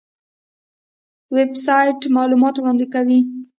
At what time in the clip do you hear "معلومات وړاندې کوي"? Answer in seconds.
2.17-3.19